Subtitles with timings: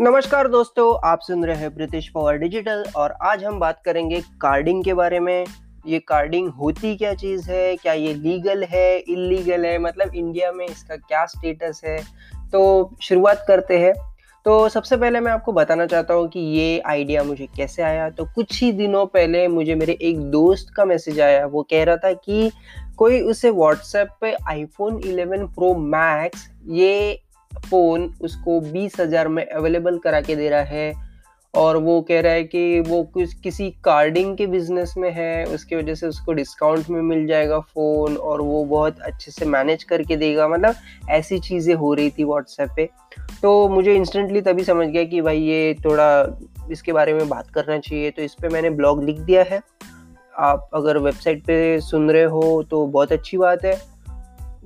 [0.00, 4.84] नमस्कार दोस्तों, आप सुन रहे हैं ब्रिटिश पावर डिजिटल और आज हम बात करेंगे कार्डिंग
[4.84, 5.46] के बारे में।
[5.86, 7.76] ये कार्डिंग होती क्या चीज़ है?
[7.76, 8.98] क्या ये लीगल है?
[8.98, 9.78] इलीगल है?
[9.78, 11.98] मतलब इंडिया में इसका क्या स्टेटस है?
[12.52, 13.92] तो शुरुआत करते हैं।
[14.44, 18.24] तो सबसे पहले मैं आपको बताना चाहता हूँ कि ये आइडिया मुझे कैसे आया। तो
[18.24, 22.12] कुछ ही दिनों पहले मुझे मेरे एक दोस्त का मैसेज आया। वो कह रहा था
[22.12, 22.50] कि
[22.96, 27.20] कोई उसे व्हाट्सएप पे आईफोन 11 प्रो मैक्स ये
[27.60, 30.92] फ़ोन उसको बीस हज़ार में अवेलेबल करा के दे रहा है
[31.54, 35.76] और वो कह रहा है कि वो कुछ किसी कार्डिंग के बिज़नेस में है, उसकी
[35.76, 40.16] वजह से उसको डिस्काउंट में मिल जाएगा फ़ोन और वो बहुत अच्छे से मैनेज करके
[40.16, 40.74] देगा। मतलब
[41.10, 42.88] ऐसी चीज़ें हो रही थी व्हाट्सएप पे।
[43.42, 46.38] तो मुझे इंस्टेंटली तभी समझ गया कि भाई ये थोड़ा
[46.70, 49.60] इसके बारे में बात करना चाहिए। तो इस पर मैंने ब्लॉग लिख दिया है।
[50.40, 53.80] आप अगर वेबसाइट पे सुन रहे हो तो बहुत अच्छी बात है।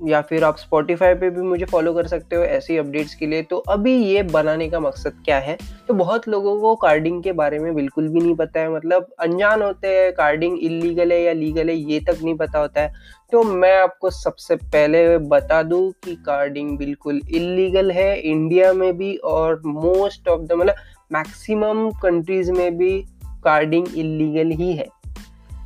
[0.05, 3.41] या फिर आप स्पॉटिफाई पे भी मुझे फॉलो कर सकते हो ऐसी अपडेट्स के लिए।
[3.41, 5.57] तो अभी ये बनाने का मकसद क्या है?
[5.87, 9.61] तो बहुत लोगों को कार्डिंग के बारे में बिल्कुल भी नहीं पता है। मतलब अनजान
[9.61, 12.93] होते हैं कार्डिंग इलीगल है या लीगल है, ये तक नहीं पता होता है।
[13.31, 19.15] तो मैं आपको सबसे पहले बता दूँ कि कार्डिंग बिल्कुल इलीगल है इंडिया में भी
[19.15, 20.75] और मोस्ट ऑफ़ द मतलब
[21.11, 23.05] मैक्सिमम कंट्रीज़ में भी
[23.43, 24.87] कार्डिंग इलीगल ही है।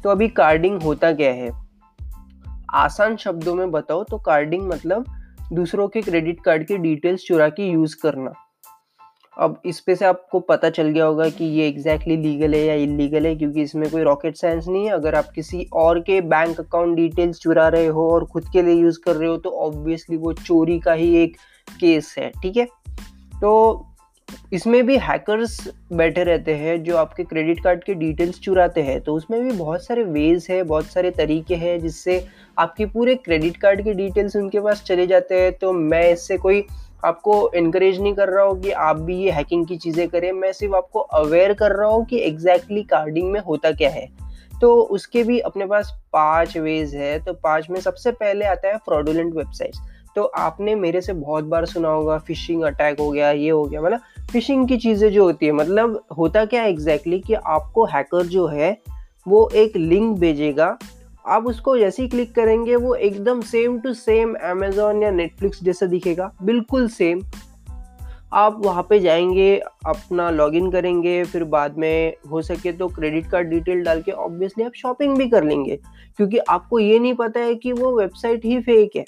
[0.04, 1.61] तो अभी कार्डिंग होता क्या है?
[2.74, 5.06] आसान शब्दों में बताओ तो कार्डिंग मतलब
[5.54, 8.34] दूसरों के क्रेडिट कार्ड की डिटेल्स चुरा के यूज़ करना।
[9.38, 12.64] अब इस पे से आपको पता चल गया होगा कि ये एग्जैक्टली exactly लीगल है
[12.66, 16.20] या इलीगल है क्योंकि इसमें कोई रॉकेट साइंस नहीं है। अगर आप किसी और के
[16.22, 19.50] बैंक अकाउंट डिटेल्स चुरा रहे हो और खुद के लिए यूज़ कर रहे हो तो
[19.50, 21.38] ऑब्वियसली वो चोरी का ही एक
[21.80, 22.66] केस है, ठीक है?
[23.42, 23.91] तो
[24.54, 25.58] इसमें भी हैकर्स
[25.94, 29.86] बैठे रहते हैं जो आपके क्रेडिट कार्ड के डिटेल्स चुराते हैं तो उसमें भी बहुत
[29.86, 32.24] सारे वेज है, बहुत सारे तरीके हैं जिससे
[32.58, 36.66] आपके पूरे क्रेडिट कार्ड के डिटेल्स उनके पास चले जाते हैं। तो मैं इससे कोई
[37.06, 40.52] आपको इनक्रेज नहीं कर रहा हूँ कि आप भी ये हैकिंग की चीज़ें करें, मैं
[40.54, 44.08] सिर्फ़ आपको अवेयर कर रहा हूँ कि एग्जैक्टली exactly कार्डिंग में होता क्या है।
[44.62, 48.78] तो उसके भी अपने पास पाँच वेज है तो पाँच में सबसे पहले आता है
[48.78, 49.80] फ्रॉडुलेंट वेबसाइट्स
[50.16, 53.82] तो आपने मेरे से बहुत बार सुना होगा फिशिंग अटैक हो गया, ये हो गया
[53.82, 54.00] मतलब
[54.32, 58.26] फिशिंग की चीज़ें जो होती है मतलब होता क्या है एग्जैक्टली exactly कि आपको हैकर
[58.26, 58.78] जो है,
[59.28, 60.78] वो एक लिंक भेजेगा।
[61.28, 65.86] आप उसको जैसे ही क्लिक करेंगे, वो एकदम सेम टू सेम अमेजोन या नेटफ्लिक्स जैसा
[65.86, 67.22] दिखेगा, बिल्कुल सेम
[68.34, 73.48] आप वहाँ पे जाएँगे, अपना लॉगिन करेंगे, फिर बाद में हो सके तो क्रेडिट कार्ड
[73.48, 75.80] डिटेल डाल के ऑब्वियसली आप शॉपिंग भी कर लेंगे।
[76.18, 79.06] क्योंकि आपको ये नहीं पता है कि वो वेबसाइट ही फेक है।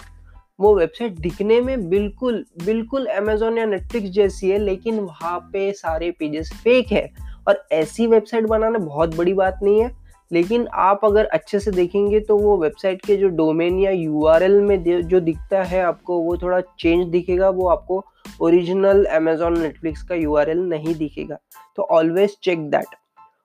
[0.59, 6.11] वो वेबसाइट दिखने में बिल्कुल बिल्कुल अमेजोन या नेटफ्लिक्स जैसी है, लेकिन वहाँ पे सारे
[6.11, 7.09] पेजेस फेक है।
[7.47, 9.91] और ऐसी वेबसाइट बनाना बहुत बड़ी बात नहीं है,
[10.31, 14.83] लेकिन आप अगर अच्छे से देखेंगे तो वो वेबसाइट के जो डोमेन या यूआरएल में
[14.83, 18.03] जो दिखता है आपको, वो थोड़ा चेंज दिखेगा, वो आपको
[18.41, 21.37] ओरिजिनल अमेजोन नेटफ्लिक्स का यूआरएल नहीं दिखेगा।
[21.77, 22.95] तो ऑलवेज चेक दैट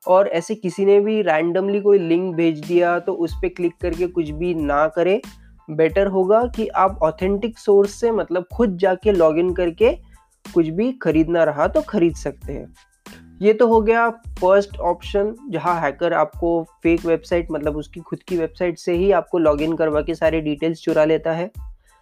[0.06, 4.06] और ऐसे किसी ने भी रैंडमली कोई लिंक भेज दिया तो उस पर क्लिक करके
[4.08, 5.20] कुछ भी ना करें
[5.68, 9.92] बेटर होगा कि आप ऑथेंटिक सोर्स से मतलब खुद जाके लॉगिन करके
[10.54, 12.74] कुछ भी खरीदना रहा तो खरीद सकते हैं।
[13.42, 18.36] ये तो हो गया फ़र्स्ट ऑप्शन जहाँ हैकर आपको फेक वेबसाइट मतलब उसकी खुद की
[18.36, 21.50] वेबसाइट से ही आपको लॉगिन करवा के सारे डिटेल्स चुरा लेता है।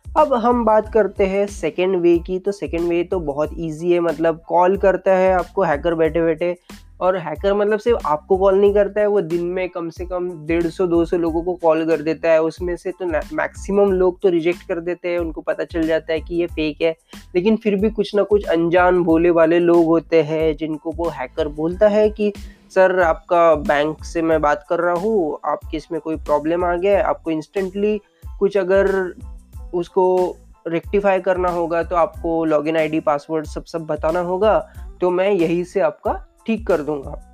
[0.07, 4.01] अब हम बात करते हैं सेकेंड वे की तो सेकेंड वे तो बहुत ईजी है
[4.01, 6.57] मतलब कॉल करता है आपको हैकर बैठे बैठे
[7.01, 10.47] और हैकर मतलब सिर्फ़ आपको कॉल नहीं करता है, वो दिन में कम से कम
[10.47, 14.21] डेढ़ सौ, दो सौ लोगों को कॉल कर देता है। उसमें से तो मैक्सिमम लोग
[14.23, 16.97] तो रिजेक्ट कर देते हैं, उनको पता चल जाता है कि ये फेक है।
[17.35, 21.49] लेकिन फिर भी कुछ ना कुछ अनजान भोले वाले लोग होते हैं, जिनको वो हैकर
[21.49, 22.33] बोलता है कि,
[22.75, 26.97] सर, आपका बैंक से मैं बात कर रहा हूँ, आपके इसमें कोई प्रॉब्लम आ गया
[26.99, 27.03] है?
[27.03, 28.01] आपको इंस्टेंटली
[28.39, 29.15] कुछ अगर
[29.75, 30.37] उसको
[30.69, 34.59] रेक्टिफाई करना होगा तो आपको लॉगिन आईडी पासवर्ड सब सब बताना होगा
[35.01, 37.33] तो मैं यही से आपका ठीक कर दूँगा।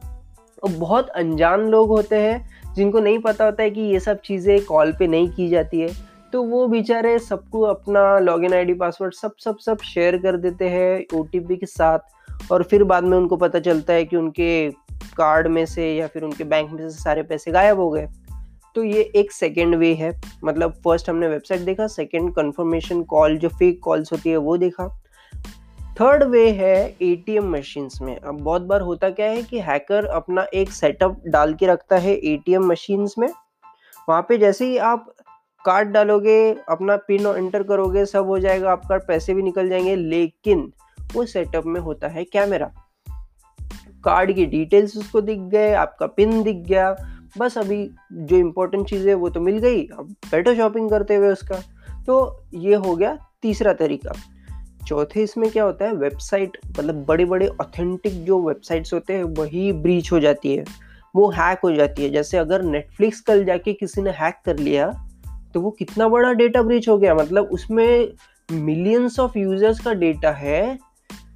[0.64, 4.64] और बहुत अनजान लोग होते हैं, जिनको नहीं पता होता है कि ये सब चीज़ें
[4.64, 5.90] कॉल पे नहीं की जाती है।
[6.32, 11.18] तो वो बेचारे सबको अपना लॉगिन आईडी, पासवर्ड सब सब सब शेयर कर देते हैं
[11.18, 11.98] ओटीपी के साथ।
[12.52, 14.70] और फिर बाद में उनको पता चलता है कि उनके
[15.16, 18.08] कार्ड में से या फिर उनके बैंक में से सारे पैसे गायब हो गए।
[18.74, 23.48] तो ये एक सेकेंड वे है। मतलब फ़र्स्ट हमने वेबसाइट देखा सेकेंड कंफर्मेशन कॉल जो
[23.48, 25.01] फेक कॉल्स होती है, वो देखा।
[26.00, 30.46] थर्ड वे है एटीएम मशीन्स में। अब बहुत बार होता क्या है कि हैकर अपना
[30.54, 33.28] एक सेटअप डाल के रखता है एटीएम मशीन्स में।
[34.08, 35.14] वहाँ पे जैसे ही आप
[35.64, 39.96] कार्ड डालोगे, अपना पिन और एंटर करोगे, सब हो जाएगा, आपका पैसे भी निकल जाएँगे,
[39.96, 40.72] लेकिन
[41.14, 42.70] वो सेटअप में होता है कैमरा
[44.04, 46.96] कार्ड की डिटेल्स उसको दिख गए, आपका पिन दिख गया,
[47.38, 51.28] बस अभी जो इम्पोर्टेंट चीज़ है वो तो मिल गई, अब बैठो शॉपिंग करते हुए
[51.28, 51.62] उसका।
[52.06, 54.12] तो ये हो गया तीसरा तरीका।
[54.92, 59.72] चौथे इसमें क्या होता है वेबसाइट मतलब बड़े बड़े ऑथेंटिक जो वेबसाइट्स होते हैं, वही
[59.74, 60.64] ब्रीच हो जाती है।
[61.14, 64.92] वो हैक हो जाती है। जैसे अगर नेटफ्लिक्स कल जाके किसी ने हैक कर लिया
[65.54, 67.14] तो वो कितना बड़ा डेटा ब्रीच हो गया?
[67.14, 68.12] मतलब उसमें
[68.52, 70.78] मिलियंस ऑफ़ यूज़र्स का डेटा है,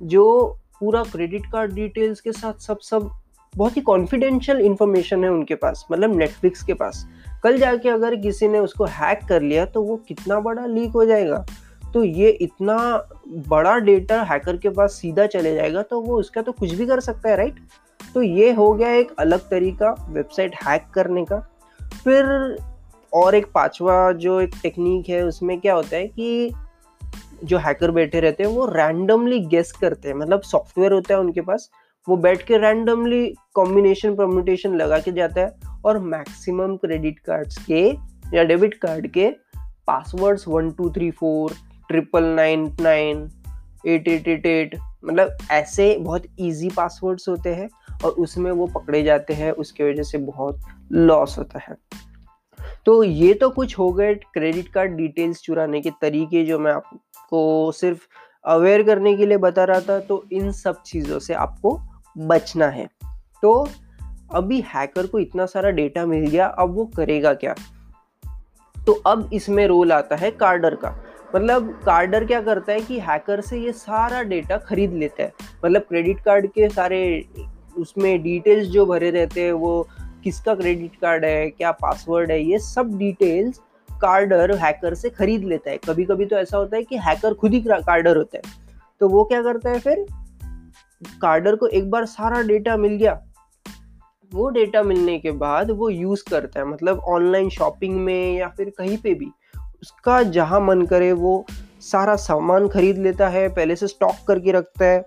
[0.03, 3.11] जो पूरा क्रेडिट कार्ड डिटेल्स के साथ सब सब
[3.55, 7.07] बहुत ही कॉन्फिडेंशियल इंफॉर्मेशन है उनके पास मतलब नेटफ्लिक्स के पास।
[7.43, 11.05] कल जाके अगर किसी ने उसको हैक कर लिया तो वो कितना बड़ा लीक हो
[11.05, 11.47] जाएगा?
[11.95, 12.77] तो ये इतना
[13.49, 17.01] बड़ा डेटा हैकर के पास सीधा चले जाएगा तो वो उसका तो कुछ भी कर
[17.01, 17.61] सकता है राइट
[18.15, 21.39] तो ये हो गया एक अलग तरीका वेबसाइट हैक करने का।
[22.05, 22.57] फिर
[23.13, 26.51] और एक पांचवा जो एक टेक्निक है, उसमें क्या होता है कि
[27.45, 31.41] जो हैकर बैठे रहते हैं, वो रैंडमली गेस करते हैं। मतलब सॉफ्टवेयर होता है उनके
[31.41, 31.71] पास,
[32.09, 37.83] वो बैठ के रैंडमली कॉम्बिनेशन परम्यूटेशन लगा के जाता है और मैक्सिमम क्रेडिट कार्ड्स के
[38.37, 39.31] या डेबिट कार्ड के
[39.87, 41.53] passwords one two three four
[41.89, 43.29] triple nine nine
[43.87, 47.69] eight eight eight eight मतलब ऐसे बहुत इजी पासवर्ड्स होते हैं
[48.05, 50.61] और उसमें वो पकड़े जाते हैं, उसके वजह से बहुत
[50.93, 51.77] लॉस होता है।
[52.87, 57.73] तो ये तो कुछ हो गए क्रेडिट कार्ड डिटेल्स चुराने के तरीके जो मैं आपको
[57.73, 58.01] सिर्फ़
[58.45, 61.79] अवेयर करने के लिए बता रहा था तो इन सब चीज़ों से आपको
[62.19, 62.89] बचना है।
[63.43, 63.69] तो
[64.35, 67.55] अभी हैकर को इतना सारा डेटा मिल गया, अब वो करेगा क्या?
[68.77, 70.91] तो अब इसमें रोल आता है कार्डर का।
[71.35, 75.33] मतलब कार्डर क्या करता है कि हैकर से ये सारा डेटा खरीद लेता है।
[75.65, 77.25] मतलब क्रेडिट कार्ड के सारे,
[77.79, 79.89] उसमें डिटेल्स जो भरे रहते हैं, वो
[80.25, 83.59] किसका क्रेडिट कार्ड है, क्या पासवर्ड है, ये सब डिटेल्स
[84.01, 87.53] कार्डर हैकर से खरीद लेता है। कभी कभी तो ऐसा होता है कि हैकर खुद
[87.53, 88.43] ही कार्डर होता है।
[89.01, 90.07] तो वो क्या करता है फिर?
[91.23, 93.23] कार्डर को एक बार सारा डेटा मिल गया।
[94.35, 98.73] वो डेटा मिलने के बाद वो यूज़ करता है। मतलब ऑनलाइन शॉपिंग में या फिर
[98.79, 99.29] कहीं पे भी।
[99.87, 101.45] उसका जहाँ मन करे वो
[101.83, 105.05] सारा सामान खरीद लेता है, पहले से स्टॉक करके रखता है।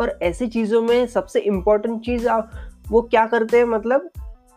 [0.00, 2.50] और ऐसी चीज़ों में सबसे इम्पोर्टेंट चीज़ आप
[2.90, 4.10] वो क्या करते हैं मतलब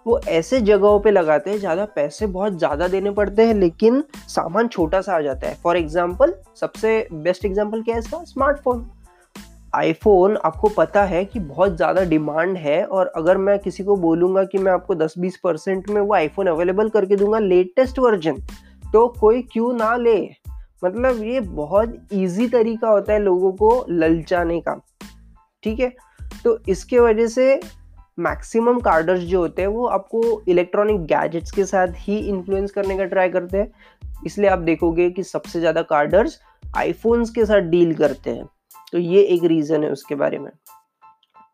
[0.06, 4.68] वो ऐसे जगहों पे लगाते हैं ज़्यादा पैसे बहुत ज़्यादा देने पड़ते हैं, लेकिन सामान
[4.68, 8.24] छोटा सा आ जाता है। फॉर एग्ज़ाम्पल सबसे बेस्ट एग्ज़ाम्पल क्या है इसका?
[8.26, 8.86] स्मार्टफ़ोन
[9.74, 14.44] आईफोन आपको पता है कि बहुत ज़्यादा डिमांड है और अगर मैं किसी को बोलूँगा
[14.44, 18.42] कि मैं आपको 10-20 परसेंट में वो आईफोन अवेलेबल करके दूँगा लेटेस्ट वर्जन
[18.94, 20.18] तो कोई क्यों ना ले।
[20.84, 24.76] मतलब ये बहुत इजी तरीका होता है लोगों को ललचाने का।
[25.64, 25.94] ठीक है?
[26.44, 27.60] तो इसके वजह से
[28.20, 33.06] मैक्सिमम कार्डर्स जो होते हैं, वो आपको इलेक्ट्रॉनिक गैजेट्स के साथ ही इन्फ्लुएंस करने का
[33.06, 33.72] ट्राई करते हैं।
[34.26, 36.40] इसलिए आप देखोगे कि सबसे ज़्यादा कार्डर्स
[36.78, 38.46] आईफोन्स के साथ डील करते हैं।
[38.92, 40.52] तो ये एक रीज़न है उसके बारे में।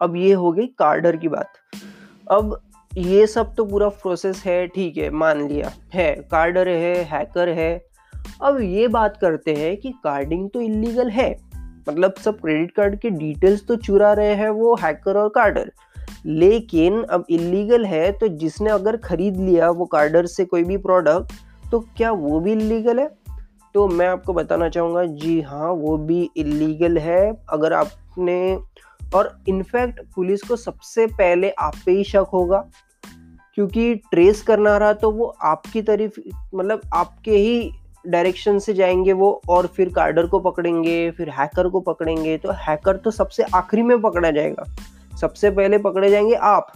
[0.02, 1.54] अब ये हो गई कार्डर की बात।
[2.28, 2.60] अब
[2.98, 7.86] ये सब तो पूरा प्रोसेस है, ठीक है, मान लिया। है, कार्डर है हैकर है।
[8.42, 11.30] अब ये बात करते हैं कि कार्डिंग तो इलीगल है।
[11.90, 15.72] मतलब सब क्रेडिट कार्ड के डिटेल्स तो चुरा रहे हैं वो हैकर और कार्डर
[16.26, 21.34] लेकिन अब इलीगल है तो जिसने अगर खरीद लिया वो कार्डर से कोई भी प्रोडक्ट
[21.72, 23.08] तो क्या वो भी इलीगल है?
[23.76, 28.58] तो मैं आपको बताना चाहूँगा, जी हाँ वो भी इलीगल है। अगर आपने
[29.16, 32.66] और इनफैक्ट पुलिस को सबसे पहले आप पे ही शक होगा,
[33.56, 36.20] क्योंकि ट्रेस करना रहा तो वो आपकी तरफ़
[36.56, 37.72] मतलब आपके ही
[38.06, 42.98] डायरेक्शन से जाएँगे वो और फिर कार्डर को पकड़ेंगे, फिर हैकर को पकड़ेंगे तो हैकर
[42.98, 44.66] तो सबसे आखिरी में पकड़ा जाएगा।
[45.18, 46.72] सबसे पहले पकड़े जाएँगे आप।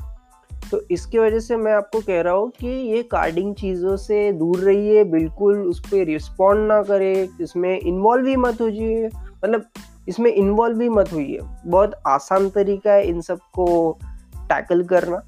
[0.72, 4.60] तो इसकी वजह से मैं आपको कह रहा हूँ कि ये कार्डिंग चीज़ों से दूर
[4.60, 9.08] रहिए, बिल्कुल उस पर रिस्पॉन्ड ना करे, इसमें इन्वॉल्व ही मत हो जाइए
[9.46, 9.65] मतलब
[10.07, 13.97] इसमें इन्वॉल्व भी मत हुई है बहुत आसान तरीका है इन सबको
[14.37, 15.21] टैकल करना।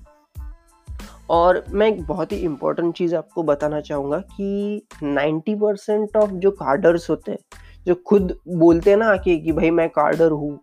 [1.30, 6.52] और मैं एक बहुत ही इम्पोर्टेंट चीज़ आपको बताना चाहूँगा कि 90 परसेंट ऑफ़ जो
[6.52, 7.40] कार्डर्स होते हैं
[7.88, 10.60] जो खुद बोलते हैं ना कि, कि भाई मैं कार्डर हूँ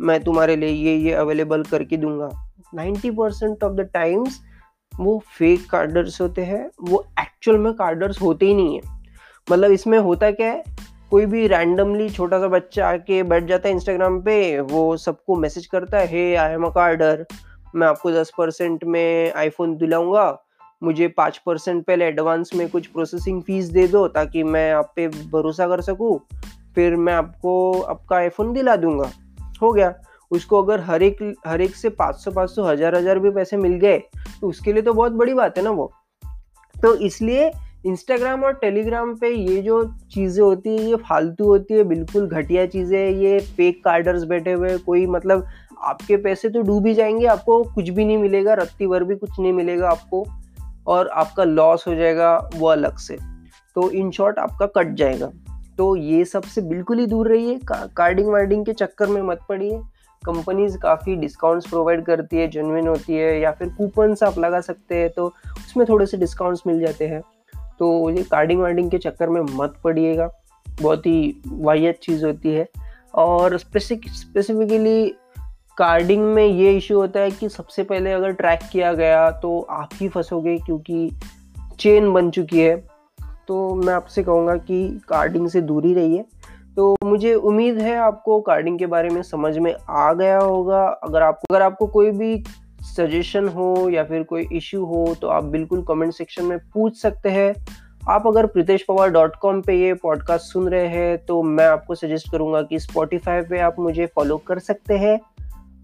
[0.00, 2.28] मैं तुम्हारे लिए ये ये अवेलेबल करके दूँगा।
[2.74, 4.40] 90 परसेंट ऑफ़ द टाइम्स
[5.00, 9.00] वो फेक कार्डर्स होते हैं वो एक्चुअल में कार्डर्स होते ही नहीं है।
[9.52, 10.64] मतलब इसमें होता क्या है?
[11.10, 15.66] कोई भी रैंडमली छोटा सा बच्चा आके बैठ जाता है इंस्टाग्राम पे, वो सबको मैसेज
[15.66, 17.24] करता है, हे आई एम अ कार्डर
[17.74, 20.38] मैं आपको दस परसेंट में आईफोन दिलाऊँगा,
[20.82, 25.08] मुझे पाँच परसेंट पहले एडवांस में कुछ प्रोसेसिंग फ़ीस दे दो ताकि मैं आप पे
[25.08, 26.18] भरोसा कर सकूँ,
[26.74, 29.10] फिर मैं आपको, आपका आईफोन दिला दूँगा।
[29.62, 29.94] हो गया।
[30.30, 33.56] उसको अगर हर एक हर एक से पाँच सौ पाँच सौ, हज़ार हज़ार भी पैसे
[33.56, 33.98] मिल गए
[34.40, 35.92] तो उसके लिए तो बहुत बड़ी बात है ना वो।
[36.74, 37.50] तो इसलिए
[37.84, 39.82] इंस्टाग्राम और टेलीग्राम पे ये जो
[40.12, 44.76] चीज़ें होती है, ये फालतू होती है, बिल्कुल घटिया चीज़ें ये फेक कार्डर्स बैठे हुए
[44.78, 45.46] कोई मतलब
[45.82, 49.38] आपके पैसे तो डूब ही जाएँगे, आपको कुछ भी नहीं मिलेगा, रत्ती भर भी कुछ
[49.40, 50.24] नहीं मिलेगा आपको,
[50.86, 53.16] और आपका लॉस हो जाएगा वो अलग से।
[53.76, 55.30] तो इन शॉर्ट आपका कट जाएगा।
[55.78, 59.80] तो ये सबसे बिल्कुल ही दूर रहिए कार्डिंग वार्डिंग के चक्कर में मत पड़िए।
[60.22, 64.94] कंपनीज़ काफ़ी डिस्काउंट्स प्रोवाइड करती है जेनविन होती है, या फिर कूपन्स आप लगा सकते
[64.94, 67.22] हैं तो उसमें थोड़े से डिस्काउंट्स मिल जाते हैं।
[67.80, 70.28] तो ये कार्डिंग वार्डिंग के चक्कर में मत पड़िएगा।
[70.82, 72.68] बहुत ही वाहियत चीज़ होती है।
[73.14, 75.08] और स्पेसिफिकली
[75.76, 79.90] कार्डिंग में ये इशू होता है कि सबसे पहले अगर ट्रैक किया गया तो आप
[79.94, 81.10] ही फंसोगे क्योंकि
[81.78, 82.76] चेन बन चुकी है।
[83.48, 86.24] तो मैं आपसे कहूँगा कि कार्डिंग से दूरी रहिए।
[86.76, 91.22] तो मुझे उम्मीद है आपको कार्डिंग के बारे में समझ में आ गया होगा। अगर
[91.22, 92.44] आपको अगर आपको कोई भी
[92.82, 97.30] सजेशन हो या फिर कोई इश्यू हो तो आप बिल्कुल कमेंट सेक्शन में पूछ सकते
[97.30, 97.54] हैं।
[98.08, 101.94] आप अगर प्रीतेश पवार डॉट कॉम पर ये पॉडकास्ट सुन रहे हैं तो मैं आपको
[101.94, 105.18] सजेस्ट करूँगा कि स्पॉटिफाई पे आप मुझे फॉलो कर सकते हैं।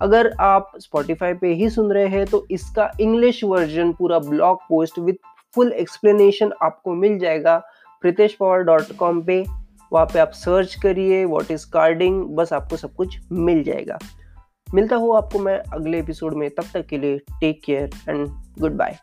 [0.01, 4.99] अगर आप स्पॉटिफाई पे ही सुन रहे हैं तो इसका इंग्लिश वर्जन पूरा blog post
[4.99, 5.15] with
[5.55, 7.57] full explanation आपको मिल जाएगा।
[8.03, 9.45] प्रीतेश पवार डॉट कॉम पे
[9.93, 13.99] वहाँ पे आप सर्च करिए व्हाट इज़ कार्डिंग बस आपको सब कुछ मिल जाएगा।
[14.75, 18.73] मिलता हूँ आपको मैं अगले एपिसोड में, तब तक के लिए take care and good
[18.73, 18.99] bye